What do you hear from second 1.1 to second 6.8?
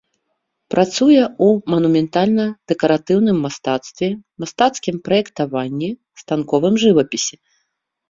ў манументальна-дэкаратыўным мастацтве, мастацкім праектаванні, станковым